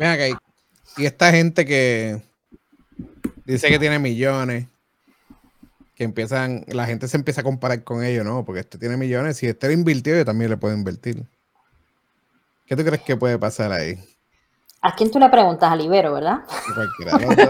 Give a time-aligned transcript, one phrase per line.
[0.00, 0.24] Ven acá,
[0.96, 2.22] y esta gente que
[3.44, 4.66] dice que tiene millones,
[5.94, 8.42] que empiezan, la gente se empieza a comparar con ellos, ¿no?
[8.46, 11.26] Porque este tiene millones, si este lo invirtió, yo también le puedo invertir.
[12.64, 14.02] ¿Qué tú crees que puede pasar ahí?
[14.80, 15.70] ¿A quién tú le preguntas?
[15.70, 16.44] A Ibero, ¿verdad?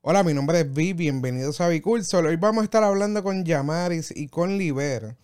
[0.00, 2.20] Hola, mi nombre es Vi, bienvenidos a Bicurso.
[2.20, 5.14] Hoy vamos a estar hablando con Yamaris y con Liber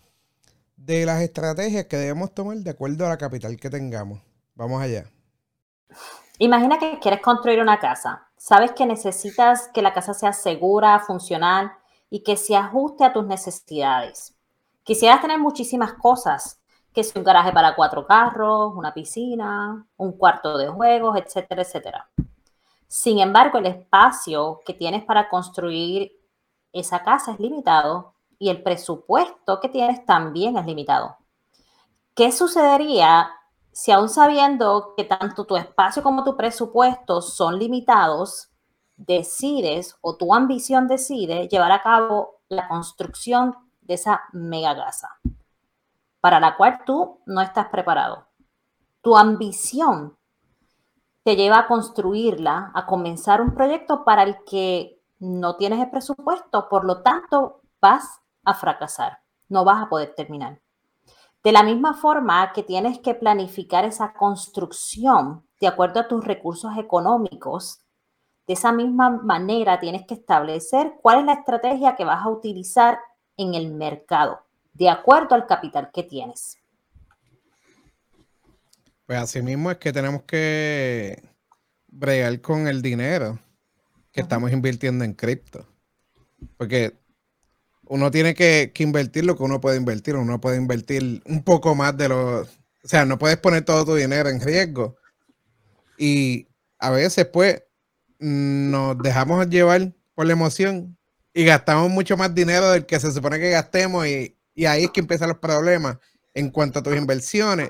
[0.85, 4.19] de las estrategias que debemos tomar de acuerdo a la capital que tengamos.
[4.55, 5.05] Vamos allá.
[6.39, 8.27] Imagina que quieres construir una casa.
[8.37, 11.71] Sabes que necesitas que la casa sea segura, funcional
[12.09, 14.35] y que se ajuste a tus necesidades.
[14.83, 16.59] Quisieras tener muchísimas cosas,
[16.93, 22.09] que es un garaje para cuatro carros, una piscina, un cuarto de juegos, etcétera, etcétera.
[22.87, 26.11] Sin embargo, el espacio que tienes para construir
[26.73, 28.12] esa casa es limitado
[28.43, 31.15] y el presupuesto que tienes también es limitado.
[32.13, 33.31] ¿Qué sucedería
[33.71, 38.49] si aún sabiendo que tanto tu espacio como tu presupuesto son limitados,
[38.97, 45.07] decides o tu ambición decide llevar a cabo la construcción de esa mega casa
[46.19, 48.27] para la cual tú no estás preparado?
[49.01, 50.17] Tu ambición
[51.23, 56.67] te lleva a construirla, a comenzar un proyecto para el que no tienes el presupuesto,
[56.67, 60.59] por lo tanto vas a fracasar, no vas a poder terminar.
[61.43, 66.77] De la misma forma que tienes que planificar esa construcción de acuerdo a tus recursos
[66.77, 67.81] económicos,
[68.47, 72.99] de esa misma manera tienes que establecer cuál es la estrategia que vas a utilizar
[73.37, 74.41] en el mercado,
[74.73, 76.57] de acuerdo al capital que tienes.
[79.05, 81.21] Pues así mismo es que tenemos que
[81.87, 83.37] bregar con el dinero
[84.11, 85.65] que estamos invirtiendo en cripto.
[86.57, 86.97] Porque
[87.93, 90.15] uno tiene que, invertir lo que uno puede invertir.
[90.15, 92.41] Uno puede invertir un poco más de lo.
[92.41, 92.47] O
[92.85, 94.97] sea, no puedes poner todo tu dinero en riesgo.
[95.95, 96.47] Y
[96.79, 97.61] a veces, pues,
[98.17, 100.97] nos dejamos llevar por la emoción
[101.35, 104.07] y gastamos mucho más dinero del que se supone que gastemos.
[104.07, 104.35] Y,
[104.65, 105.99] ahí es que empiezan los problemas
[106.33, 107.69] en cuanto a tus inversiones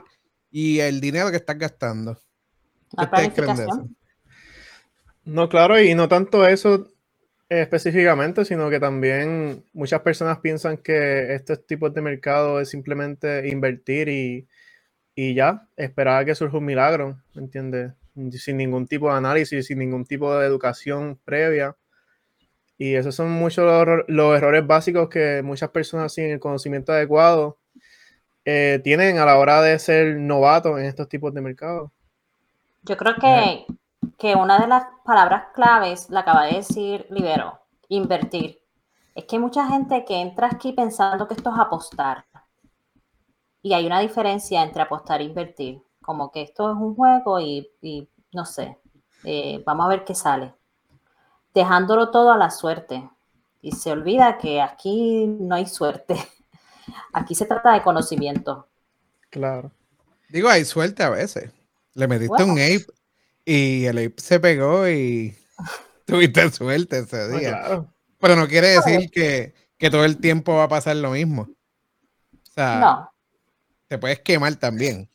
[0.50, 2.18] y el dinero que estás gastando.
[5.26, 6.93] No, claro, y no tanto eso
[7.62, 14.10] específicamente, sino que también muchas personas piensan que estos tipos de mercado es simplemente invertir
[15.16, 17.94] y, ya, esperar a que surja un milagro, ¿me entiendes?
[18.32, 21.76] Sin ningún tipo de análisis, sin ningún tipo de educación previa.
[22.78, 27.58] Y esos son muchos los, errores básicos que muchas personas sin el conocimiento adecuado
[28.46, 31.92] eh, tienen a la hora de ser novatos en estos tipos de mercados.
[32.84, 33.66] Yo creo que
[34.18, 37.60] que una de las palabras claves, la acaba de decir Libero,
[37.90, 38.62] invertir.
[39.16, 42.26] Es que hay mucha gente que entra aquí pensando que esto es apostar.
[43.62, 45.82] Y hay una diferencia entre apostar e invertir.
[46.02, 48.78] Como que esto es un juego y, no sé,
[49.24, 50.54] eh, vamos a ver qué sale.
[51.54, 53.10] Dejándolo todo a la suerte.
[53.62, 56.16] Y se olvida que aquí no hay suerte.
[57.14, 58.68] Aquí se trata de conocimiento.
[59.30, 59.72] Claro.
[60.28, 61.50] Digo, hay suerte a veces.
[61.94, 62.88] Le metiste un ape
[63.46, 65.36] y el ape se pegó y
[66.06, 67.86] tuviste suerte ese ah, día.
[68.20, 69.54] Pero no quiere decir que,
[69.90, 71.50] todo el tiempo va a pasar lo mismo.
[72.34, 73.10] O sea,
[73.88, 75.10] te puedes quemar también.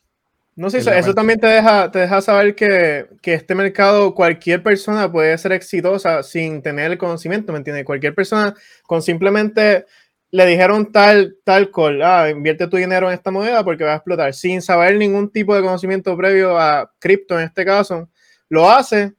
[0.59, 5.37] No sé, eso, también te deja, te deja saber que, este mercado, cualquier persona puede
[5.37, 7.85] ser exitosa sin tener el conocimiento, ¿me entiendes?
[7.85, 8.53] Cualquier persona
[8.83, 9.85] con simplemente
[10.31, 13.95] le dijeron tal, tal call, ah, invierte tu dinero en esta moneda porque va a
[13.95, 18.09] explotar, sin saber ningún tipo de conocimiento previo a cripto en este caso,
[18.49, 19.15] lo hace,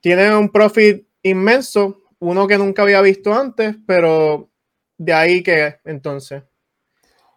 [0.00, 4.48] tiene un profit inmenso, uno que nunca había visto antes, pero
[4.96, 6.44] de ahí que entonces.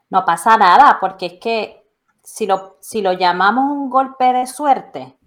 [0.09, 1.83] No pasa nada, porque es que
[2.23, 5.17] si lo, si lo llamamos un golpe de suerte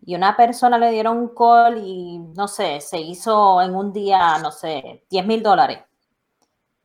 [0.00, 4.38] y una persona le dieron un call y no sé, se hizo en un día,
[4.38, 5.80] no sé, 10 mil dólares,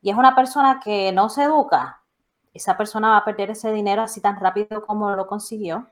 [0.02, 2.02] y es una persona que no se educa,
[2.52, 5.88] esa persona va a perder ese dinero así tan rápido como lo consiguió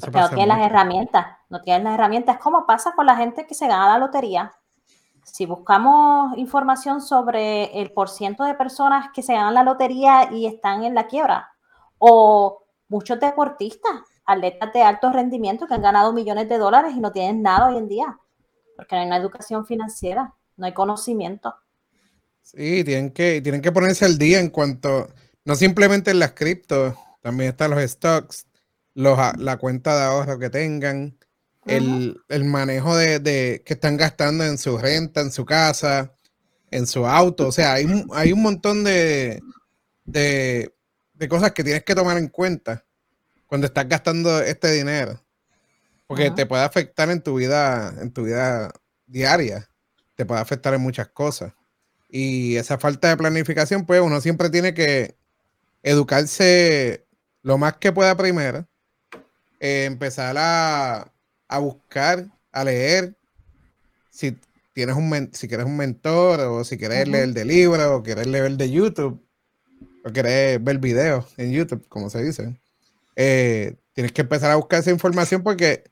[0.00, 2.38] porque no tienen las herramientas, no tienen las herramientas.
[2.38, 4.52] ¿Cómo pasa con la gente que se gana la lotería?
[5.24, 10.84] Si buscamos información sobre el porciento de personas que se ganan la lotería y están
[10.84, 11.52] en la quiebra,
[11.98, 13.92] o muchos deportistas,
[14.24, 17.78] atletas de alto rendimiento que han ganado millones de dólares y no tienen nada hoy
[17.78, 18.18] en día,
[18.76, 21.54] porque no hay una educación financiera, no hay conocimiento.
[22.42, 25.08] Sí, tienen que, tienen que ponerse al día en cuanto,
[25.44, 28.46] no simplemente en las criptos, también están los stocks,
[29.02, 31.16] la cuenta de ahorro que tengan,
[31.66, 36.14] el, manejo de, que están gastando en su renta, en su casa,
[36.70, 37.48] en su auto.
[37.48, 39.40] O sea, hay, hay un montón de,
[40.04, 40.72] de
[41.18, 42.84] de cosas que tienes que tomar en cuenta
[43.46, 45.20] cuando estás gastando este dinero.
[46.06, 48.72] Porque te puede afectar en tu vida, en tu vida
[49.06, 49.68] diaria.
[50.14, 51.52] Te puede afectar en muchas cosas.
[52.08, 55.16] Y esa falta de planificación, pues uno siempre tiene que
[55.82, 57.04] educarse
[57.42, 58.66] lo más que pueda primero.
[59.60, 61.12] Eh, empezar a,
[61.48, 63.16] a, buscar, a leer.
[64.10, 64.36] Si
[64.72, 68.56] tienes un si quieres un mentor, o si quieres leer de libro, o quieres leer
[68.56, 69.20] de YouTube,
[70.04, 72.56] o quieres ver videos en YouTube, como se dice.
[73.16, 75.90] Eh, tienes que empezar a buscar esa información porque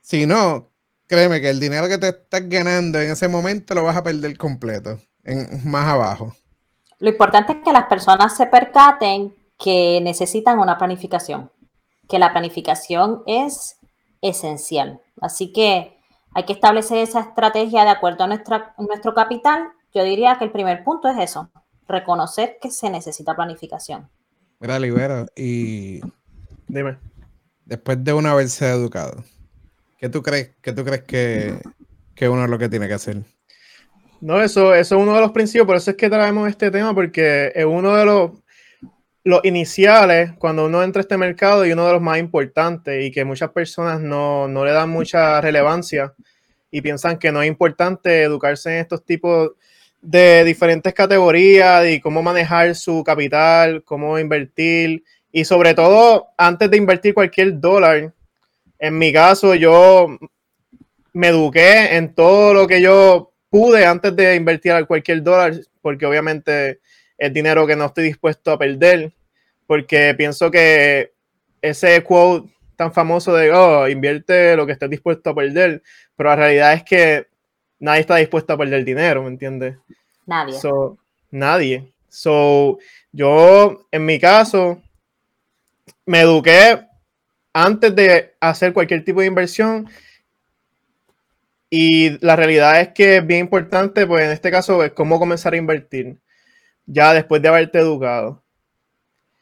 [0.00, 0.70] si no,
[1.08, 4.38] créeme que el dinero que te estás ganando en ese momento lo vas a perder
[4.38, 6.36] completo, en, más abajo.
[7.00, 11.50] Lo importante es que las personas se percaten que necesitan una planificación,
[12.08, 13.78] que la planificación es
[14.22, 15.00] esencial.
[15.20, 15.98] Así que
[16.34, 19.68] hay que establecer esa estrategia de acuerdo a nuestra, nuestro capital.
[19.94, 21.50] Yo diría que el primer punto es eso,
[21.88, 24.08] reconocer que se necesita planificación.
[24.58, 26.00] Mira, Libera, y
[26.68, 26.98] Dime.
[27.64, 29.24] Después de una haberse educado,
[29.98, 31.60] ¿qué tú crees, qué tú crees que,
[32.14, 33.22] que, uno es lo que tiene que hacer?
[34.20, 36.94] No, eso, eso es uno de los principios, por eso es que traemos este tema,
[36.94, 38.30] porque es uno de los,
[39.26, 43.10] los iniciales cuando uno entra a este mercado y uno de los más importantes y
[43.10, 46.14] que muchas personas no, no le dan mucha relevancia
[46.70, 49.50] y piensan que no es importante educarse en estos tipos
[50.00, 55.02] de diferentes categorías y cómo manejar su capital, cómo invertir.
[55.32, 58.14] Y sobre todo, antes de invertir cualquier dólar,
[58.78, 60.06] en mi caso, yo
[61.12, 66.78] me eduqué en todo lo que yo pude antes de invertir cualquier dólar, porque obviamente
[67.18, 69.12] es dinero que no estoy dispuesto a perder,
[69.66, 71.12] porque pienso que
[71.62, 75.82] ese quote tan famoso de, oh, invierte lo que estés dispuesto a perder,
[76.14, 77.26] pero la realidad es que
[77.78, 79.76] nadie está dispuesto a perder dinero, ¿me entiendes?
[80.26, 80.58] Nadie.
[81.30, 81.92] nadie.
[82.08, 82.78] So,
[83.12, 84.82] yo, en mi caso,
[86.04, 86.86] me eduqué
[87.52, 89.88] antes de hacer cualquier tipo de inversión
[91.70, 95.54] y la realidad es que es bien importante, pues en este caso, es cómo comenzar
[95.54, 96.18] a invertir
[96.86, 98.42] ya después de haberte educado.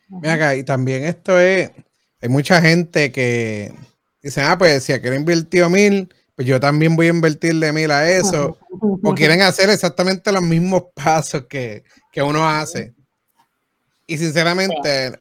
[0.08, 1.70] Mira y también esto es,
[2.20, 3.72] hay mucha gente que
[4.22, 8.10] dice, ah, pues si aquel invirtió mil, pues yo también voy a invertirle mil a
[8.10, 8.58] eso.
[9.02, 12.94] O quieren hacer exactamente los mismos pasos que, que uno hace.
[14.06, 15.18] Y sinceramente,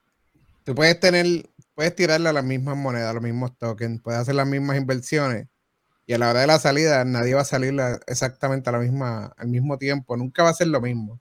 [0.63, 4.47] Tú puedes tener, puedes tirarle a las mismas monedas, los mismos tokens, puedes hacer las
[4.47, 5.47] mismas inversiones
[6.05, 7.73] y a la hora de la salida nadie va a salir
[8.07, 11.19] exactamente a la misma, al mismo tiempo, nunca va a ser lo mismo.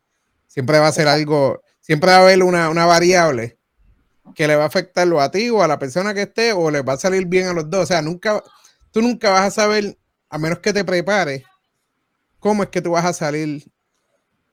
[0.52, 3.56] Siempre va a ser algo, siempre va a haber una, una variable
[4.34, 6.82] que le va a afectar a ti o a la persona que esté o le
[6.82, 7.84] va a salir bien a los dos.
[7.84, 8.42] O sea, nunca,
[8.90, 9.96] tú nunca vas a saber,
[10.28, 11.42] a menos que te prepares,
[12.38, 13.64] cómo es que tú vas a salir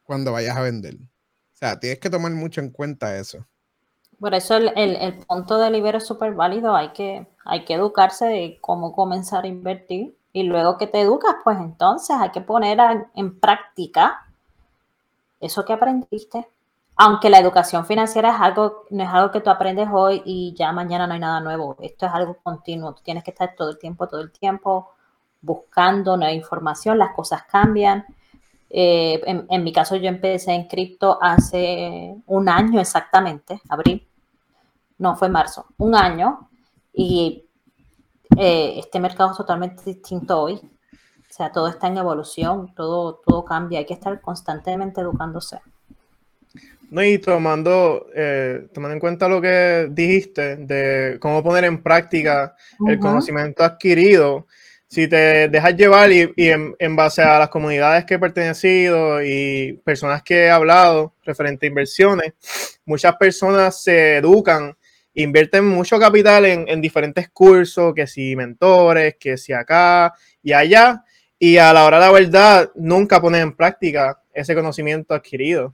[0.04, 0.96] cuando vayas a vender.
[0.96, 3.46] O sea, tienes que tomar mucho en cuenta eso.
[4.22, 6.78] Por eso el, punto de libero es súper válido.
[6.78, 10.16] Hay que, hay que educarse de cómo comenzar a invertir.
[10.32, 12.80] Y luego que te educas, pues entonces hay que poner
[13.16, 14.29] en práctica
[15.40, 16.48] eso que aprendiste.
[16.96, 20.72] Aunque la educación financiera es algo, no es algo que tú aprendes hoy y ya
[20.74, 21.78] mañana no hay nada nuevo.
[21.80, 22.94] Esto es algo continuo.
[22.94, 24.90] Tú tienes que estar todo el tiempo, todo el tiempo
[25.42, 26.98] buscando nueva información.
[26.98, 28.06] Las cosas cambian.
[28.70, 34.06] Eh, en, mi caso, yo empecé en cripto hace un año exactamente, abril
[35.00, 36.50] no, fue marzo, un año,
[36.94, 37.46] y
[38.38, 40.62] eh, este mercado es totalmente distinto hoy.
[41.40, 45.62] O sea, todo está en evolución, todo, todo cambia, hay que estar constantemente educándose.
[46.90, 52.58] No, y tomando, eh, tomando en cuenta lo que dijiste de cómo poner en práctica
[52.86, 54.48] el conocimiento adquirido,
[54.86, 59.80] si te dejas llevar y, en, en, base a las comunidades que he pertenecido y
[59.86, 62.34] personas que he hablado referente a inversiones,
[62.84, 64.76] muchas personas se educan
[65.14, 71.04] invierten mucho capital en, diferentes cursos, que si mentores, que si acá y allá,
[71.40, 75.74] y a la hora de la verdad nunca ponen en práctica ese conocimiento adquirido.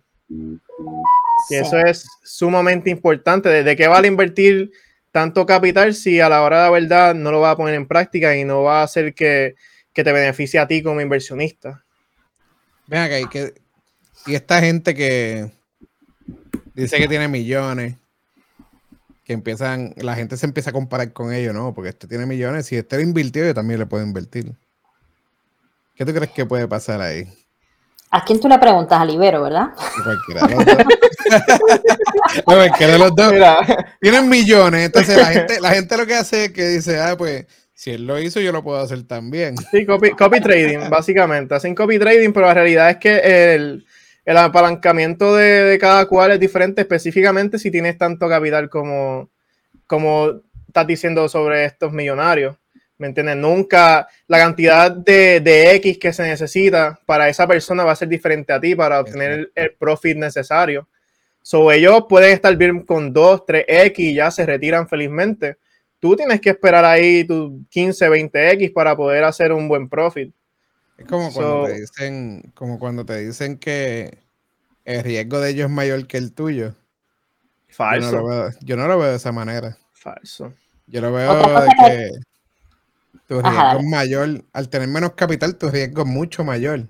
[1.49, 3.49] Y eso es sumamente importante.
[3.63, 4.71] ¿De qué vale invertir
[5.11, 7.87] tanto capital si a la hora de la verdad no lo va a poner en
[7.87, 9.55] práctica y no va a hacer que,
[9.93, 11.83] te beneficie a ti como inversionista?
[12.87, 13.53] Vean que, que
[14.27, 15.51] y esta gente que
[16.73, 17.95] dice que tiene millones
[19.23, 21.73] que empiezan, la gente se empieza a comparar con ellos, ¿no?
[21.73, 24.53] Porque este tiene millones, si este lo invirtió, yo también le puedo invertir.
[25.95, 27.25] ¿Qué tú crees que puede pasar ahí?
[28.11, 28.99] ¿A quién tú le preguntas?
[28.99, 29.73] A Libero, ¿verdad?
[30.03, 30.75] Cualquiera de los dos.
[32.45, 33.33] cualquiera de los dos.
[33.99, 37.45] Tienen millones, entonces la gente, la gente lo que hace es que dice, ah, pues,
[37.73, 39.57] si él lo hizo, yo lo puedo hacer también.
[39.71, 41.55] Sí, copy, copy trading, básicamente.
[41.55, 43.85] Hacen copy trading, pero la realidad es que el,
[44.25, 49.29] el apalancamiento de, cada cual es diferente, específicamente si tienes tanto capital como,
[49.87, 52.55] como estás diciendo sobre estos millonarios.
[52.97, 53.35] ¿Me entiendes?
[53.35, 58.53] Nunca la cantidad de, X que se necesita para esa persona va a ser diferente
[58.53, 60.87] a ti para obtener el, profit necesario.
[61.41, 65.57] So, ellos pueden estar bien con 2, 3X y ya se retiran felizmente.
[65.99, 70.33] Tú tienes que esperar ahí tus 15, 20X para poder hacer un buen profit.
[70.97, 74.19] Es como cuando te dicen, como cuando te dicen que
[74.85, 76.75] el riesgo de ellos es mayor que el tuyo.
[77.67, 78.51] Falso.
[78.61, 79.77] Yo no lo veo, de esa manera.
[79.91, 80.53] Falso.
[80.87, 82.09] Yo lo veo de que
[83.27, 84.43] tu riesgo es mayor.
[84.53, 86.87] Al tener menos capital, tu riesgo es mucho mayor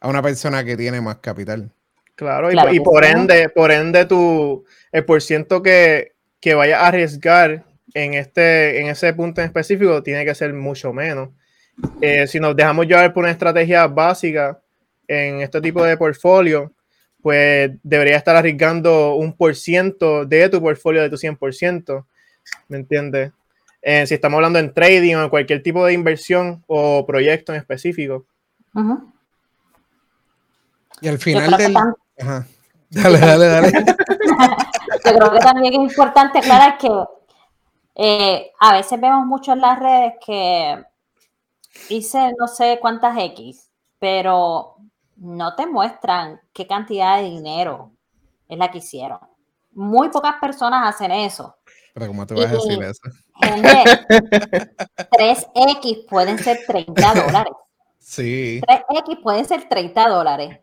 [0.00, 1.70] a una persona que tiene más capital.
[2.14, 8.14] Claro, y, por ende, por ende, tu, el porciento que, que vayas a arriesgar en,
[8.14, 11.30] este, en ese punto en específico tiene que ser mucho menos.
[12.00, 14.60] Eh, si nos dejamos llevar por una estrategia básica
[15.08, 16.72] en este tipo de portfolio,
[17.22, 22.04] pues debería estar arriesgando un por ciento de tu portfolio de tu 100%,
[22.68, 23.32] ¿me entiendes?
[23.82, 27.58] Eh, si estamos hablando en trading o en cualquier tipo de inversión o proyecto en
[27.58, 28.24] específico.
[31.00, 31.74] Y al final del...
[32.90, 33.72] Dale, dale, dale.
[35.04, 36.90] Yo creo que también es importante aclarar que
[37.94, 40.84] eh, a veces vemos mucho en las redes que
[41.88, 44.76] hice no sé cuántas X, pero
[45.16, 47.92] no te muestran qué cantidad de dinero
[48.48, 49.20] es la que hicieron.
[49.72, 51.56] Muy pocas personas hacen eso.
[51.92, 53.02] Pero ¿cómo te vas a decir eso?
[55.10, 57.52] 3X pueden ser 30 dólares.
[58.04, 58.60] Sí.
[58.66, 60.58] 3X pueden ser 30 dólares.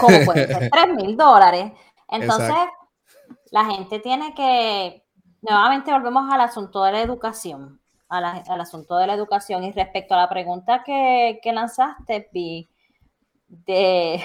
[0.00, 1.70] Como pueden ser 3 mil dólares.
[2.08, 2.56] Entonces,
[3.50, 5.04] la gente tiene que,
[5.42, 9.64] nuevamente volvemos al asunto de la educación, al asunto de la educación.
[9.64, 12.66] Y respecto a la pregunta que, que lanzaste, Vi,
[13.48, 14.22] de,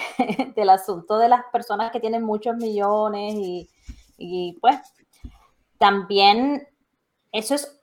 [0.55, 3.69] del asunto de las personas que tienen muchos millones y,
[4.17, 4.77] y pues
[5.84, 6.66] también
[7.34, 7.78] eso es,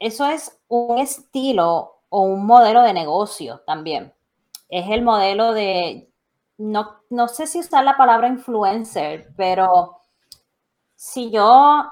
[0.00, 4.12] eso es un estilo o un modelo de negocio también.
[4.68, 6.10] Es el modelo de,
[6.56, 10.00] no, no sé si usar la palabra influencer, pero
[10.96, 11.84] si yo,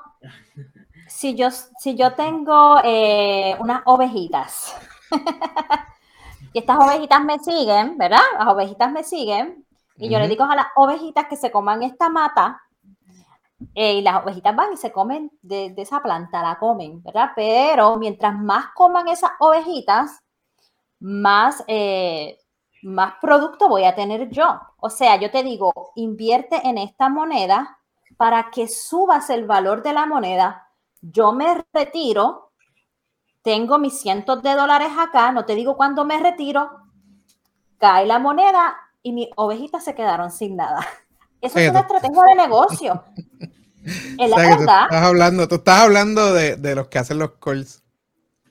[1.06, 4.74] si yo, si yo tengo eh, unas ovejitas
[6.52, 8.18] y estas ovejitas me siguen, ¿verdad?
[8.36, 9.64] Las ovejitas me siguen
[9.96, 12.65] y yo le digo a las ovejitas que se coman esta mata
[13.74, 17.30] eh, y las ovejitas van y se comen de, esa planta, la comen, ¿verdad?
[17.34, 20.22] Pero mientras más coman esas ovejitas,
[21.00, 22.38] más, eh,
[22.82, 24.60] más producto voy a tener yo.
[24.78, 27.78] O sea, yo te digo, invierte en esta moneda
[28.16, 30.68] para que subas el valor de la moneda.
[31.00, 32.52] Yo me retiro,
[33.42, 36.70] tengo mis cientos de dólares acá, no te digo cuándo me retiro,
[37.78, 40.80] cae la moneda y mis ovejitas se quedaron sin nada.
[41.40, 43.04] Eso es una estrategia de negocio.
[44.18, 44.82] Es la verdad.
[44.82, 47.84] Estás hablando, tú estás hablando de, los que hacen los calls.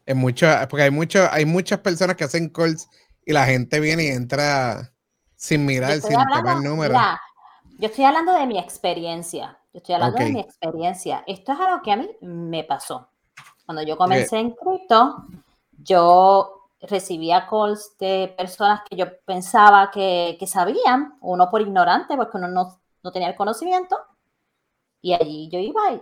[0.06, 2.88] En mucho, porque hay, mucho, hay muchas personas que hacen calls
[3.26, 4.94] y la gente viene y entra
[5.36, 6.98] sin mirar, sin tomar números.
[7.80, 9.60] yo estoy hablando de mi experiencia.
[9.74, 11.24] Yo estoy hablando de mi experiencia.
[11.28, 13.10] Esto es algo que a mí me pasó.
[13.66, 15.26] Cuando yo comencé en cripto,
[15.84, 16.55] yo
[16.88, 23.12] recibía calls de personas que yo pensaba que, sabían, uno por ignorante, porque uno no,
[23.12, 23.98] tenía el conocimiento,
[25.02, 26.02] y allí yo iba y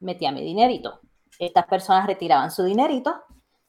[0.00, 1.00] metía mi dinerito.
[1.38, 3.22] Estas personas retiraban su dinerito,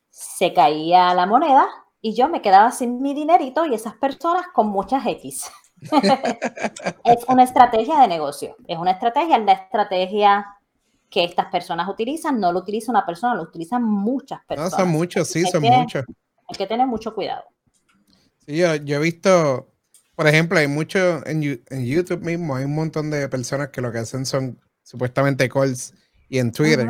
[0.09, 1.67] se caía la moneda
[1.99, 5.51] y yo me quedaba sin mi dinerito y esas personas con muchas X.
[7.03, 10.45] es una estrategia de negocio, es una estrategia, la estrategia
[11.09, 14.71] que estas personas utilizan, no lo utiliza una persona, lo utilizan muchas personas.
[14.71, 16.05] No, son muchos, sí, son muchos.
[16.47, 17.43] Hay que tener mucho cuidado.
[18.45, 19.71] Sí, yo, he visto,
[20.15, 23.99] por ejemplo, hay mucho en, YouTube mismo, hay un montón de personas que lo que
[23.99, 25.93] hacen son supuestamente calls
[26.29, 26.89] y en Twitter.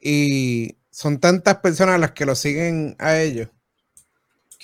[0.00, 3.48] Y son tantas personas las que lo siguen a ellos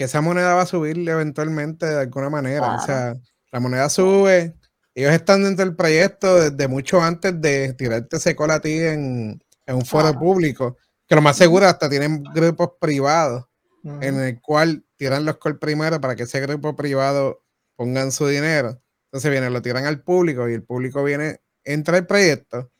[0.00, 2.76] que esa moneda va a subir eventualmente de alguna manera.
[2.76, 3.14] O sea,
[3.52, 4.56] la moneda sube.
[4.94, 9.42] Ellos están dentro del proyecto desde mucho antes de tirarte ese call a ti en,
[9.66, 13.44] un foro público, que lo más seguro hasta tienen grupos privados
[13.84, 17.42] en el cual tiran los calls primero para que ese grupo privado
[17.76, 18.80] pongan su dinero.
[19.06, 22.70] Entonces viene, lo tiran al público y el público viene, entra el proyecto,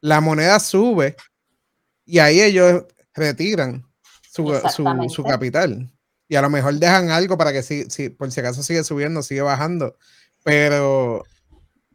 [0.00, 1.16] la moneda sube
[2.04, 2.84] y ahí ellos
[3.14, 3.84] retiran
[4.22, 4.52] su,
[5.08, 5.90] su, capital.
[6.28, 9.22] Y a lo mejor dejan algo para que si, si, por si acaso sigue subiendo,
[9.22, 9.96] sigue bajando.
[10.44, 11.24] Pero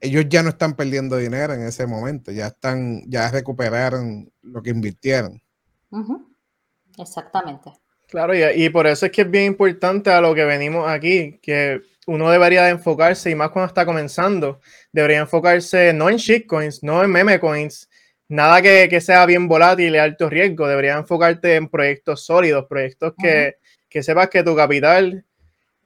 [0.03, 4.72] ellos ya no están perdiendo dinero en ese momento, ya están, ya recuperaron lo que
[4.72, 5.41] invirtieron.
[6.98, 7.72] Exactamente.
[8.13, 11.82] Claro, y, por eso es que es bien importante a lo que venimos aquí, que
[12.05, 17.03] uno debería de enfocarse, y más cuando está comenzando, debería enfocarse no en shitcoins, no
[17.03, 17.89] en meme coins,
[18.27, 23.55] nada que, sea bien volátil y alto riesgo, debería enfocarte en proyectos sólidos, proyectos que,
[23.89, 25.25] que sepas que tu capital,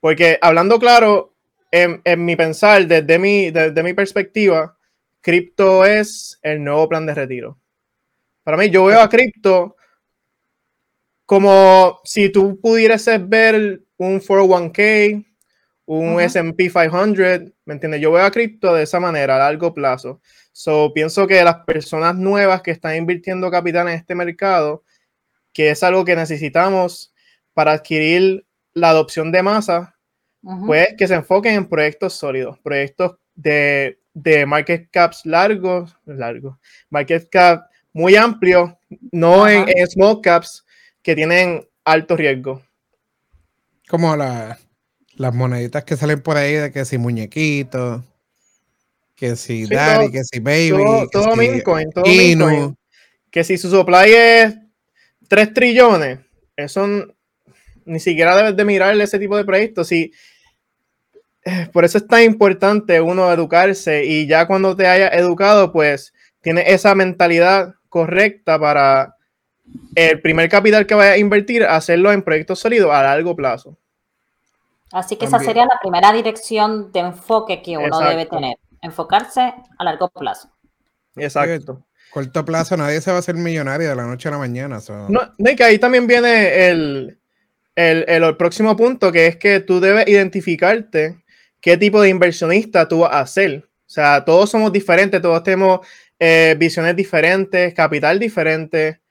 [0.02, 1.34] porque hablando claro,
[1.72, 4.78] en, mi pensar, desde mi, desde mi perspectiva,
[5.22, 7.58] cripto es el nuevo plan de retiro.
[8.44, 9.77] Para mí, yo veo a cripto
[11.28, 15.26] como si tú pudieras ver un 401k,
[15.86, 18.00] un SP 500, ¿me entiendes?
[18.00, 20.22] Yo veo a cripto de esa manera, a largo plazo.
[20.54, 24.86] So, pienso que las personas nuevas que están invirtiendo capital en este mercado,
[25.52, 27.14] que es algo que necesitamos
[27.54, 29.98] para adquirir la adopción de masa,
[30.66, 36.56] pues que se enfoquen en proyectos sólidos, proyectos de, de market caps largos, largos,
[36.90, 38.80] market cap muy amplio,
[39.12, 40.64] no en, small caps
[41.08, 42.62] que tienen alto riesgo.
[43.88, 44.60] Como las
[45.34, 48.04] moneditas que salen por ahí de que si muñequitos,
[49.16, 50.84] que si daddy, que si baby,
[51.14, 52.76] todo, que todo
[53.32, 54.58] Que si su supply es
[55.30, 56.20] 3 trillones,
[56.58, 56.86] eso
[57.86, 59.88] ni siquiera debes de mirar ese tipo de proyectos.
[59.88, 60.12] Si,
[61.46, 66.14] eh, por eso es tan importante uno educarse y ya cuando te haya educado, pues
[66.42, 69.17] tiene esa mentalidad correcta para
[69.96, 73.78] el primer capital que vaya a invertir, hacerlo en proyectos sólidos a largo plazo.
[74.92, 79.84] Así que esa sería la primera dirección de enfoque que uno debe tener, enfocarse a
[79.84, 80.50] largo plazo.
[81.16, 81.84] Exacto.
[82.12, 84.80] Corto plazo, nadie se va a hacer millonario de la noche a la mañana.
[85.10, 87.20] No, y que ahí también viene el,
[87.76, 91.22] el, próximo punto, que es que tú debes identificarte
[91.60, 93.66] qué tipo de inversionista tú vas a ser.
[93.86, 95.82] O sea, todos somos diferentes, todos tenemos
[96.18, 99.02] eh, visiones diferentes, capital diferente.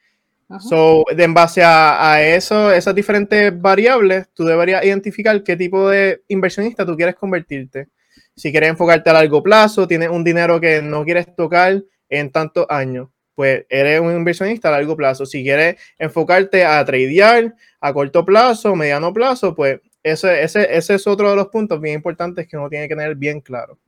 [0.61, 6.87] So, en base a, eso, esas diferentes variables, tú deberías identificar qué tipo de inversionista
[6.87, 7.89] tú quieres convertirte.
[8.37, 12.67] Si quieres enfocarte a largo plazo, tienes un dinero que no quieres tocar en tantos
[12.69, 15.27] años, pues eres un inversionista a largo plazo.
[15.27, 21.07] Si quieres enfocarte a tradear a corto plazo, mediano plazo, pues ese, ese, ese es
[21.09, 23.79] otro de los puntos bien importantes que uno tiene que tener bien claro.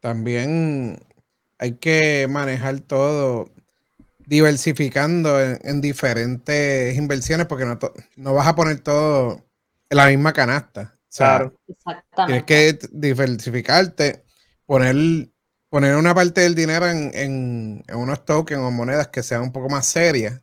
[0.00, 0.98] También
[1.58, 3.48] hay que manejar todo
[4.26, 7.78] diversificando en, diferentes inversiones porque no,
[8.16, 9.44] no, vas a poner todo
[9.90, 10.98] en la misma canasta.
[11.14, 11.54] claro.
[12.14, 14.24] Tienes que diversificarte,
[14.66, 15.28] poner,
[15.68, 19.86] poner una parte del dinero en, unos tokens o monedas que sean un poco más
[19.86, 20.40] serias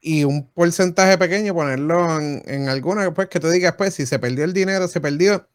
[0.00, 4.18] y un porcentaje pequeño ponerlo en, en alguna pues, que tú digas, pues si se
[4.18, 5.46] perdió el dinero, se perdió,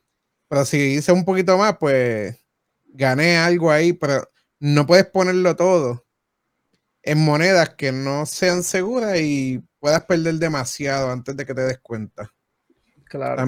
[0.47, 2.37] pero si hice un poquito más, pues
[2.85, 6.04] gané algo ahí, pero no puedes ponerlo todo
[7.05, 11.79] en monedas que no sean seguras y puedas perder demasiado antes de que te des
[11.79, 12.31] cuenta.
[13.05, 13.45] Claro.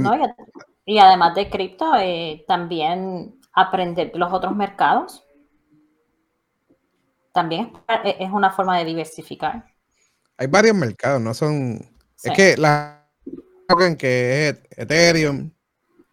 [0.85, 5.23] y, además de cripto, eh, también aprender los otros mercados.
[7.33, 9.65] También es una forma de diversificar.
[10.37, 11.79] Hay varios mercados, no son.
[12.23, 13.07] Es que la
[13.97, 15.51] que es Ethereum,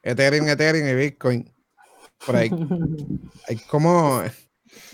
[0.02, 1.54] Ethereum, Ethereum y Bitcoin.
[2.24, 2.50] Por ahí.
[3.48, 4.22] hay como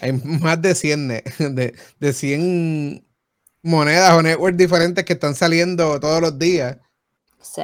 [0.01, 3.05] hay más de 100, de, de 100
[3.63, 6.79] monedas o networks diferentes que están saliendo todos los días.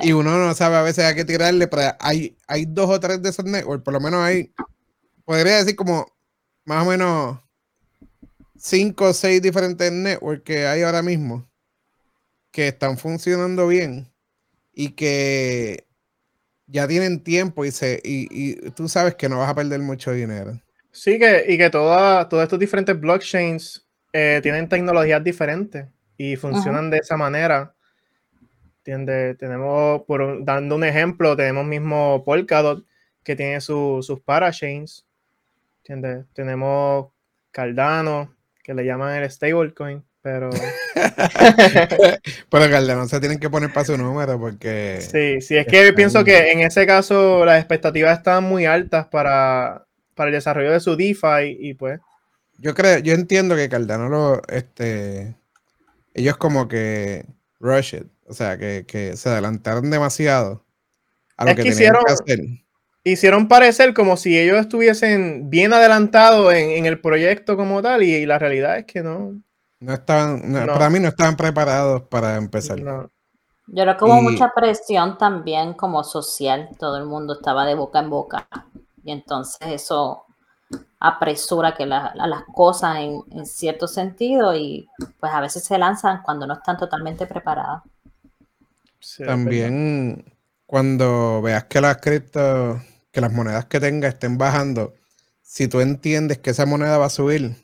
[0.03, 3.23] Y uno no sabe a veces a qué tirarle, pero hay, hay dos o tres
[3.23, 4.53] de esos networks, por lo menos hay,
[5.25, 6.07] podría decir como
[6.65, 7.39] más o menos
[8.59, 11.47] cinco o seis diferentes networks que hay ahora mismo
[12.51, 14.11] que están funcionando bien
[14.73, 15.87] y que
[16.67, 20.13] ya tienen tiempo y, se, y, y tú sabes que no vas a perder mucho
[20.13, 20.59] dinero.
[20.97, 26.97] Sí, que, y que todos estos diferentes blockchains eh, tienen tecnologías diferentes y funcionan de
[26.97, 27.75] esa manera.
[28.79, 29.37] ¿Entiendes?
[29.37, 32.83] Tenemos, por, dando un ejemplo, tenemos mismo Polkadot
[33.23, 35.05] que tiene sus parachains.
[35.81, 36.25] ¿Entiendes?
[36.33, 37.09] Tenemos
[37.51, 40.49] Cardano, que le llaman el stablecoin, pero.
[42.51, 45.03] pero Cardano se tienen que poner para su número porque.
[45.03, 49.86] Sí, sí, es que pienso que en ese caso las expectativas están muy altas para
[50.17, 52.01] para el desarrollo de su DeFi y pues.
[52.59, 55.37] Yo creo, yo entiendo que Cardano lo, este,
[56.15, 57.27] ellos como que
[57.61, 57.97] rush
[58.29, 60.65] o sea, que, se adelantaron demasiado
[61.37, 62.41] a lo que, hicieron, que hacer.
[63.05, 68.39] Hicieron parecer como si ellos estuviesen bien adelantados en, el proyecto como tal y, la
[68.39, 69.41] realidad es que no.
[69.79, 72.79] No estaban, para mí no estaban preparados para empezar.
[72.79, 78.01] Yo creo que hubo mucha presión también como social, todo el mundo estaba de boca
[78.01, 78.49] en boca
[79.07, 80.27] y entonces eso
[80.99, 84.89] apresura que las cosas en, cierto sentido y
[85.21, 87.83] pues a veces se lanzan cuando no están totalmente preparadas.
[89.25, 90.25] También
[90.67, 94.93] cuando veas que las cripto, que las monedas que tengas estén bajando,
[95.41, 97.55] si tú entiendes que esa moneda va a subir,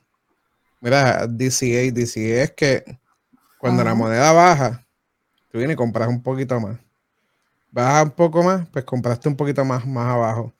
[0.81, 3.01] mira, DCA, DCA es que
[3.59, 4.87] cuando la moneda baja,
[5.51, 6.79] tú vienes y compras un poquito más.
[7.73, 10.53] Baja un poco más, pues compraste un poquito más, más abajo.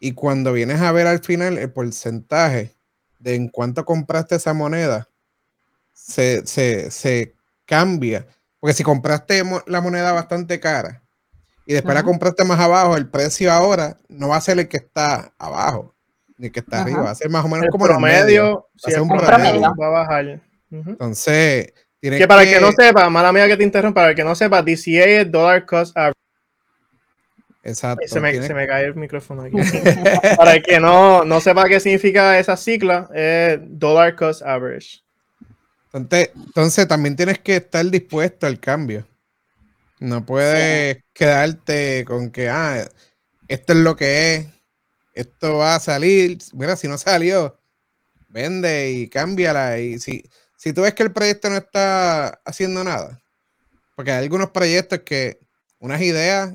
[0.00, 2.74] Y cuando vienes a ver al final el porcentaje
[3.18, 5.08] de en cuánto compraste esa moneda,
[5.92, 7.34] se, se
[7.64, 8.26] cambia.
[8.60, 11.02] Porque si compraste la moneda bastante cara
[11.66, 14.78] y después la compraste más abajo, el precio ahora no va a ser el que
[14.78, 15.94] está abajo
[16.38, 18.54] ni el que está arriba, va a ser más o menos como el promedio.
[18.54, 20.40] Va a ser un promedio, va a bajar.
[20.70, 24.24] Entonces, que para el que no sepa, mala mía que te interrumpa, para el que
[24.24, 26.14] no sepa, DCA es Dollar Cost Average.
[27.62, 28.06] Exacto.
[28.06, 29.56] Se me, se me, cae el micrófono aquí.
[30.36, 35.02] para el que no, no sepa qué significa esa sigla, es Dollar Cost Average.
[35.92, 39.06] Entonces, entonces, también tienes que estar dispuesto al cambio.
[39.98, 42.86] No puedes quedarte con que, ah,
[43.48, 44.46] esto es lo que es,
[45.14, 46.38] esto va a salir.
[46.52, 47.58] Mira, si no salió,
[48.28, 49.78] vende y cámbiala.
[49.80, 50.22] Y si,
[50.56, 53.20] si tú ves que el proyecto no está haciendo nada,
[53.96, 55.40] porque hay algunos proyectos que,
[55.80, 56.54] unas ideas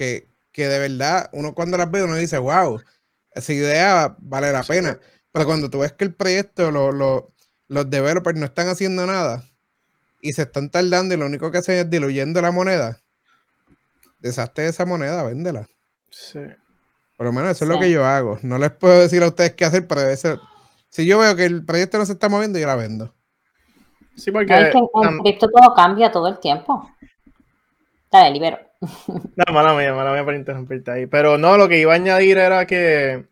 [0.00, 2.80] que, que de verdad, uno cuando las ve, uno dice, wow,
[3.32, 4.98] esa idea vale la pena.
[5.30, 7.34] Pero cuando tú ves que el proyecto lo, lo
[7.68, 9.44] los developers no están haciendo nada
[10.22, 12.98] y se están tardando y lo único que hacen es diluyendo la moneda,
[14.20, 15.68] deshazte esa moneda, véndela.
[16.08, 16.40] Sí.
[17.18, 18.38] Por lo menos eso es lo que yo hago.
[18.40, 20.16] No les puedo decir a ustedes qué hacer, pero debe
[20.88, 23.14] si yo veo que el proyecto no se está moviendo, yo la vendo.
[24.16, 26.90] Sí, porque es que en proyecto todo cambia todo el tiempo.
[28.10, 28.69] Dale, libero.
[28.80, 31.06] No, mala mía, mala mía por interrumpirte ahí.
[31.06, 33.30] Pero no, lo que iba a añadir era que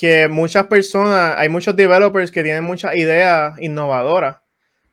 [0.00, 4.38] que muchas personas, hay muchos developers que tienen muchas ideas innovadoras,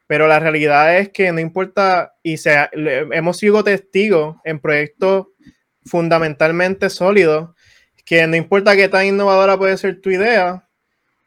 [0.05, 5.27] pero la realidad es que no importa, y se, hemos sido testigos en proyectos
[5.85, 7.51] fundamentalmente sólidos,
[8.03, 10.67] que no importa qué tan innovadora puede ser tu idea,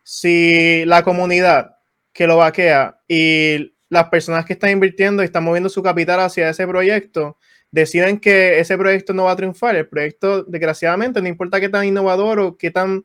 [0.03, 1.77] si la comunidad
[2.13, 6.51] que lo vaquea y las personas que están invirtiendo y están moviendo su capital hacia
[6.51, 7.39] ese proyecto,
[7.71, 9.77] deciden que ese proyecto no va a triunfar.
[9.77, 13.05] El proyecto, desgraciadamente, no importa qué tan innovador o qué tan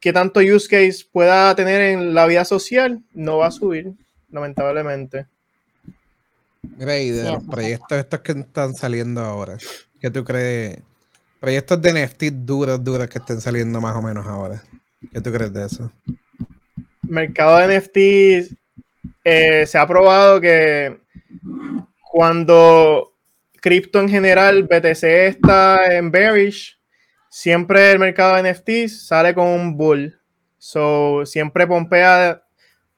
[0.00, 3.92] que tanto use case pueda tener en la vida social, no va a subir,
[4.30, 5.26] lamentablemente.
[6.76, 9.56] Mira, y de los proyectos estos que están saliendo ahora,
[10.00, 10.78] ¿qué tú crees?
[11.40, 14.62] Proyectos de NFT duros, duros que estén saliendo más o menos ahora.
[15.12, 15.90] ¿Qué tú crees de eso?
[17.02, 17.96] Mercado de NFT
[19.24, 20.98] eh, se ha probado que
[22.00, 23.15] cuando
[23.66, 26.78] cripto en general, BTC está en bearish,
[27.28, 30.16] siempre el mercado de NFTs sale con un bull.
[30.56, 32.44] So, siempre pompea.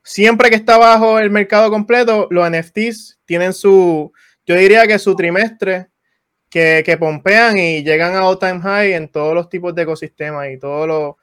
[0.02, 4.12] Siempre que está bajo el mercado completo, los NFTs tienen su,
[4.44, 5.88] yo diría que su trimestre
[6.50, 10.50] que, que pompean y llegan a all time high en todos los tipos de ecosistemas
[10.50, 11.14] y todos los,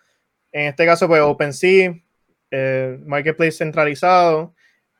[0.52, 1.94] en este caso, pues OpenSea,
[2.50, 4.55] eh, Marketplace centralizado,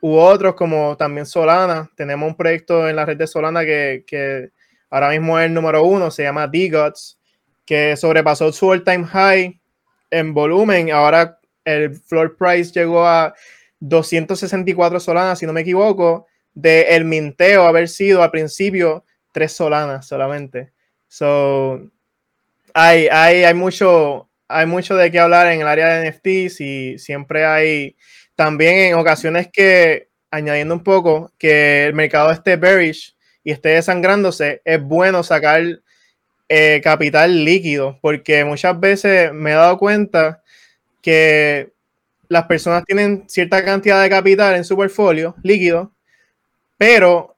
[0.06, 1.90] u otros como también Solana.
[1.96, 4.52] Tenemos un proyecto en la red de Solana que, que
[4.92, 7.18] ahora mismo es el número uno, se llama D-Gods
[7.66, 9.60] que sobrepasó su all-time high
[10.12, 10.92] en volumen.
[10.92, 13.34] Ahora el floor price llegó a
[13.80, 20.06] 264 solanas, si no me equivoco, de el minteo haber sido al principio tres solanas
[20.06, 20.72] solamente.
[21.08, 21.82] So,
[22.76, 27.00] hay, hay, hay, mucho, hay mucho de qué hablar en el área de NFTs y
[27.00, 27.96] siempre hay
[28.36, 34.62] también en ocasiones que, añadiendo un poco, que el mercado esté bearish y esté desangrándose,
[34.66, 35.64] es bueno sacar
[36.50, 40.44] eh, capital líquido, porque muchas veces me he dado cuenta
[41.02, 41.72] que
[42.28, 45.94] las personas tienen cierta cantidad de capital en su portfolio líquido,
[46.78, 47.36] pero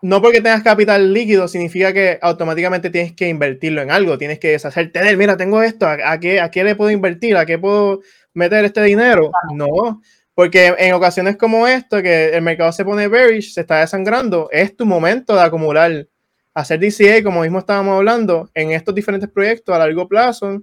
[0.00, 4.48] no porque tengas capital líquido significa que automáticamente tienes que invertirlo en algo, tienes que
[4.50, 7.36] deshacer, tener, mira, tengo esto, ¿a, qué, ¿a qué le puedo invertir?
[7.36, 8.00] ¿A qué puedo
[8.32, 9.30] meter este dinero?
[9.54, 10.00] No,
[10.38, 14.76] porque en ocasiones como esto, que el mercado se pone bearish, se está desangrando, es
[14.76, 16.06] tu momento de acumular
[16.54, 20.62] hacer DCA, como mismo estábamos hablando, en estos diferentes proyectos a largo plazo,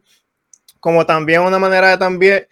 [0.79, 2.47] como también una manera de también,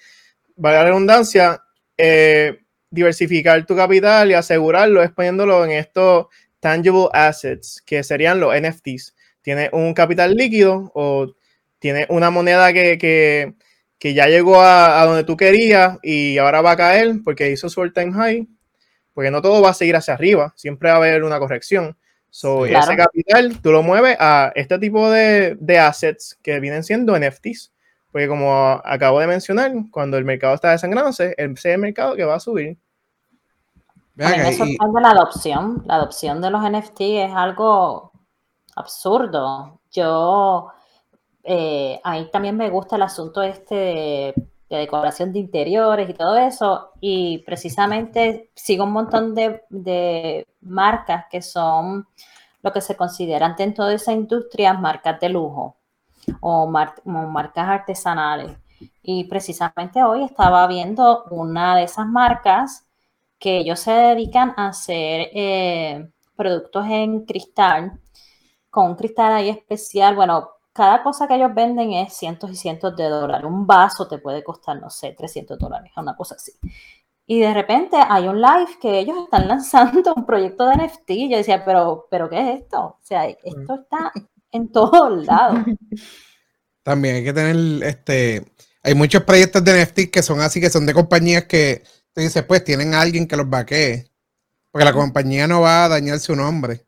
[0.58, 1.64] valga la redundancia,
[1.96, 2.60] eh,
[2.90, 6.26] diversificar tu capital y asegurarlo exponiéndolo en estos
[6.60, 9.16] tangible assets, que serían los NFTs.
[9.42, 11.34] Tiene un capital líquido o
[11.80, 13.54] tiene una moneda que, que,
[14.04, 17.70] que ya llegó a, a, donde tú querías y ahora va a caer porque hizo
[17.70, 18.46] su all-time high,
[19.14, 21.96] porque no todo va a seguir hacia arriba, siempre va a haber una corrección.
[22.30, 27.18] So, ese capital tú lo mueves a este tipo de, de, assets que vienen siendo
[27.18, 27.72] NFTs.
[28.12, 32.26] Porque como acabo de mencionar, cuando el mercado está desangrándose, ese es el mercado que
[32.26, 32.78] va a subir.
[34.20, 35.82] A mí me sorprende la adopción.
[35.86, 38.12] La adopción de los NFT es algo
[38.76, 39.80] absurdo.
[39.92, 40.74] Yo,
[41.44, 44.34] eh, a mí también me gusta el asunto este de,
[44.70, 52.08] decoración de interiores y todo eso, y precisamente sigo un montón de, marcas que son
[52.64, 55.76] lo que se consideran dentro de esa industria marcas de lujo
[56.40, 58.58] o marcas artesanales.
[59.04, 62.88] Y precisamente hoy estaba viendo una de esas marcas
[63.38, 68.00] que ellos se dedican a hacer eh, productos en cristal,
[68.70, 70.16] con un cristal ahí especial.
[70.16, 73.46] Bueno, cada cosa que ellos venden es cientos y cientos de dólares.
[73.48, 76.52] Un vaso te puede costar, no sé, 300 dólares, una cosa así.
[77.26, 81.12] Y de repente hay un live que ellos están lanzando un proyecto de NFT.
[81.30, 82.80] Yo decía, pero, pero ¿qué es esto?
[82.80, 84.12] O sea, esto está
[84.52, 85.64] en todos lados.
[86.82, 88.44] También hay que tener, este,
[88.82, 91.84] hay muchos proyectos de NFT que son así, que son de compañías que
[92.14, 94.10] tú dices, pues tienen a alguien que los vaquee.
[94.72, 96.88] Porque la compañía no va a dañar su nombre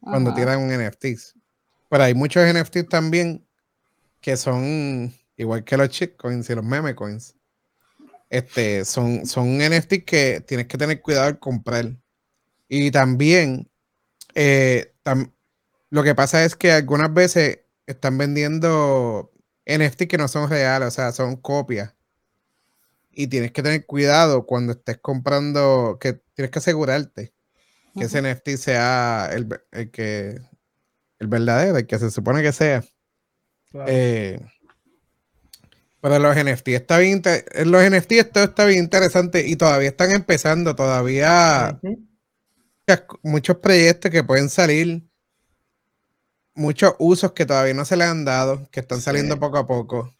[0.00, 1.39] cuando tiran un NFT.
[1.90, 3.46] Pero hay muchos NFTs también
[4.22, 7.34] que son igual que los coins y los meme coins.
[8.30, 11.96] Este, son, son NFTs que tienes que tener cuidado al comprar.
[12.68, 13.68] Y también,
[14.34, 14.94] eh,
[15.90, 19.32] lo que pasa es que algunas veces están vendiendo
[19.66, 21.94] NFT que no son reales, o sea, son copias
[23.10, 27.34] y tienes que tener cuidado cuando estés comprando, que tienes que asegurarte
[27.98, 29.48] que ese NFT sea el,
[29.90, 30.40] que
[31.20, 32.82] el verdadero, el que se supone que sea.
[33.86, 34.40] Eh,
[36.00, 37.22] pero los NFT está bien,
[37.66, 41.78] los NFT esto está bien interesante y todavía están empezando, todavía
[43.22, 45.06] muchos proyectos que pueden salir,
[46.54, 50.14] muchos usos que todavía no se le han dado, que están saliendo poco a poco.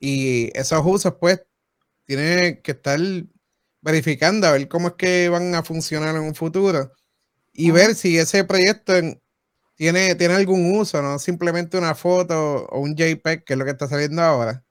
[0.00, 1.42] Y esos usos, pues,
[2.04, 3.00] tiene que estar
[3.80, 6.92] verificando a ver cómo es que van a funcionar en un futuro
[7.52, 8.92] y ver si ese proyecto
[9.74, 13.72] tiene, tiene algún uso, no simplemente una foto o un JPEG, que es lo que
[13.72, 14.64] está saliendo ahora.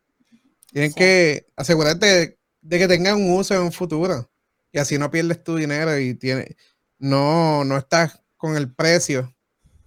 [0.72, 4.32] Tienen que asegurarte de, que tenga un uso en un futuro
[4.72, 6.56] y así no pierdes tu dinero y tiene,
[6.98, 9.36] no, no estás con el precio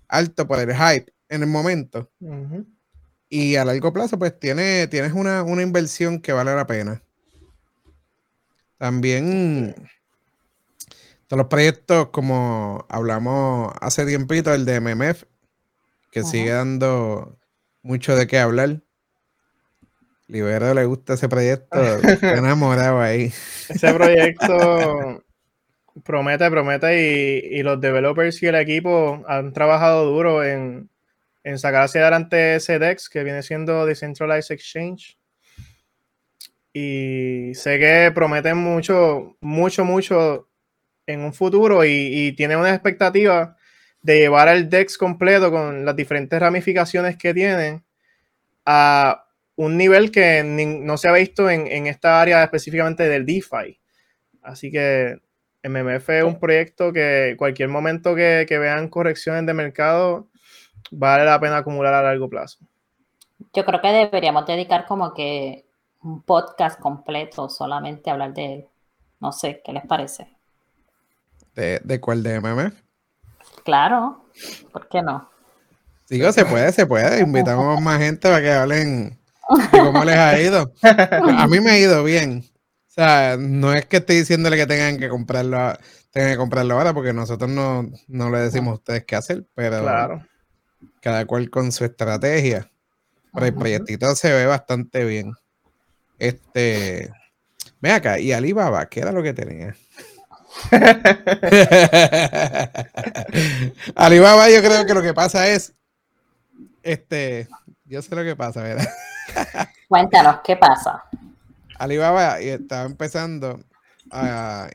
[0.09, 2.11] alto por el hype en el momento.
[3.29, 7.03] Y a largo plazo, pues tiene, tienes una, una inversión que vale la pena.
[8.79, 9.75] También
[11.27, 15.25] todos los proyectos, como hablamos hace tiempito, el de MMF,
[16.11, 17.39] que sigue dando
[17.83, 18.81] mucho de qué hablar.
[20.29, 23.33] Libero le gusta ese proyecto, está enamorado ahí.
[23.69, 25.23] Ese proyecto
[26.03, 30.91] promete, promete y, los developers y el equipo han trabajado duro en,
[31.45, 35.17] en sacar hacia adelante ese DEX que viene siendo Decentralized Exchange
[36.73, 40.49] y sé que prometen mucho, mucho, mucho
[41.07, 43.57] en un futuro y, tiene una expectativa
[44.03, 47.83] de llevar el DEX completo con las diferentes ramificaciones que tiene
[48.64, 49.25] a
[49.57, 53.81] un nivel que no se ha visto en, esta área específicamente del DeFi.
[54.42, 55.19] Así que
[55.64, 60.29] MMF es un proyecto que cualquier momento que, que vean correcciones de mercado
[60.90, 62.59] vale la pena acumular a largo plazo.
[63.53, 65.66] Yo creo que deberíamos dedicar como que
[66.03, 68.69] un podcast completo solamente hablar de él.
[69.21, 70.36] No sé, ¿qué les parece?
[71.57, 72.75] ¿De, cuál de MMF?
[73.64, 74.25] Claro,
[74.73, 75.29] ¿por qué no?
[76.09, 77.21] Digo, se puede, se puede.
[77.21, 79.19] Invitamos más gente para que hablen
[79.73, 80.71] de cómo les ha ido.
[80.83, 82.45] A mí me ha ido bien.
[82.45, 85.73] O sea, no es que estoy diciéndole que tengan que comprarlo,
[86.11, 89.81] tengan que comprarlo ahora, porque nosotros no, no le decimos a ustedes qué hacer, pero
[89.81, 90.27] claro.
[91.01, 92.71] cada cual con su estrategia.
[93.33, 95.33] Pero el proyectito se ve bastante bien.
[96.19, 97.11] Este.
[97.81, 99.75] Ve acá, y Alibaba, ¿qué era lo que tenía?
[103.95, 105.73] Alibaba, yo creo que lo que pasa es.
[106.83, 107.49] Este.
[107.85, 108.88] Yo sé lo que pasa, ¿verdad?
[109.88, 111.05] Cuéntanos, ¿qué pasa?
[111.79, 113.61] Alibaba estaba empezando
[114.11, 114.69] a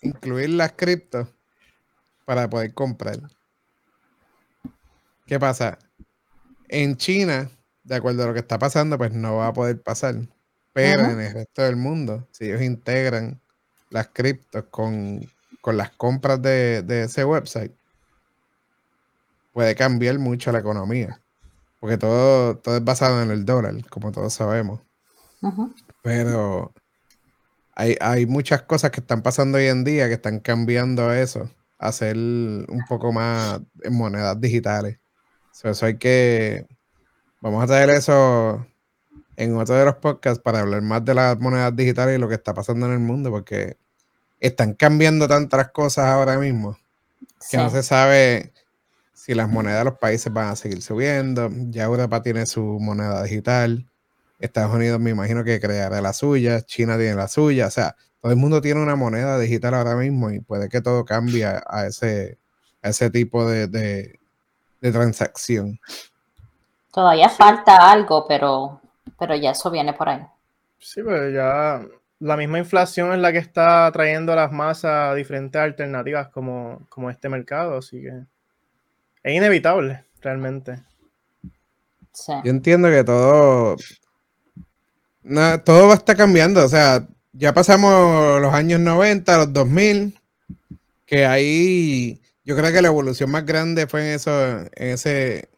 [0.00, 1.28] incluir las criptos
[2.24, 3.18] para poder comprar.
[5.26, 5.78] ¿Qué pasa?
[6.68, 7.50] En China,
[7.82, 10.16] de acuerdo a lo que está pasando, pues no va a poder pasar.
[10.72, 13.41] Pero en el resto del mundo, si ellos integran
[13.92, 15.20] las criptos con,
[15.66, 17.72] las compras de, ese website,
[19.52, 21.20] puede cambiar mucho la economía.
[21.78, 24.80] Porque todo, todo es basado en el dólar, como todos sabemos.
[26.02, 26.72] Pero
[27.74, 31.90] hay, hay, muchas cosas que están pasando hoy en día que están cambiando eso, a
[31.92, 34.98] ser un poco más en monedas digitales.
[35.62, 36.66] eso hay que.
[37.40, 38.64] Vamos a traer eso
[39.42, 42.34] en otro de los podcasts para hablar más de las monedas digitales y lo que
[42.34, 43.76] está pasando en el mundo, porque
[44.40, 46.76] están cambiando tantas cosas ahora mismo
[47.50, 48.52] que no se sabe
[49.12, 51.48] si las monedas de los países van a seguir subiendo.
[51.70, 53.86] Ya Europa tiene su moneda digital.
[54.38, 56.62] Estados Unidos me imagino que creará la suya.
[56.62, 57.68] China tiene la suya.
[57.68, 61.04] O sea, todo el mundo tiene una moneda digital ahora mismo y puede que todo
[61.04, 62.38] cambie a ese,
[62.82, 65.78] ese tipo de, de, transacción.
[66.92, 68.80] Todavía falta algo, pero,
[69.22, 70.20] pero ya eso viene por ahí.
[70.80, 71.80] Sí, pues ya
[72.18, 77.08] la misma inflación es la que está trayendo a las masas diferentes alternativas como, como
[77.08, 78.08] este mercado, así que
[79.22, 80.82] es inevitable, realmente.
[82.42, 83.76] Yo entiendo que todo,
[85.64, 90.18] todo va a estar cambiando, o sea, ya pasamos los años 90, los 2000,
[91.06, 95.48] que ahí yo creo que la evolución más grande fue en eso, en ese,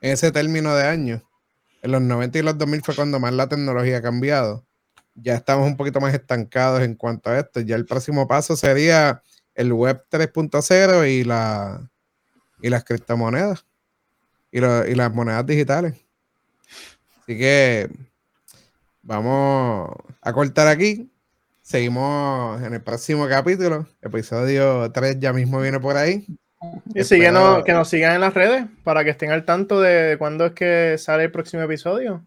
[0.00, 1.22] en ese término de años.
[1.82, 4.64] En los 90 y los 2000 fue cuando más la tecnología ha cambiado.
[5.14, 7.60] Ya estamos un poquito más estancados en cuanto a esto.
[7.60, 9.22] Ya el próximo paso sería
[9.54, 11.90] el web 3.0 y la
[12.62, 13.66] y las criptomonedas
[14.50, 15.94] y, y las monedas digitales.
[17.20, 17.90] Así que
[19.02, 19.90] vamos
[20.20, 21.10] a cortar aquí.
[21.60, 23.86] Seguimos en el próximo capítulo.
[24.00, 26.26] Episodio 3 ya mismo viene por ahí.
[26.94, 30.46] Y síguenos, que nos sigan en las redes para que estén al tanto de cuándo
[30.46, 32.24] es que sale el próximo episodio.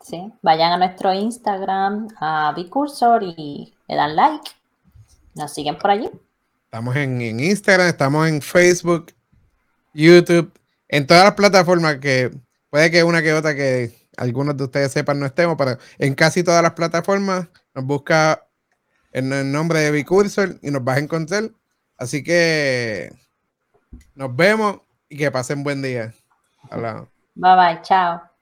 [0.00, 4.50] Sí, vayan a nuestro Instagram, a Bicursor y le dan like.
[5.34, 6.10] Nos siguen por allí.
[6.64, 9.12] Estamos en, en Instagram, estamos en Facebook,
[9.92, 10.52] YouTube,
[10.88, 12.30] en todas las plataformas que
[12.70, 16.42] puede que una que otra que algunos de ustedes sepan no estemos, pero en casi
[16.42, 18.46] todas las plataformas nos busca
[19.12, 21.50] en el nombre de Bicursor y nos vas a encontrar.
[21.98, 23.10] Así que
[24.14, 26.14] nos vemos y que pasen buen día.
[27.34, 28.37] Bye bye, chao.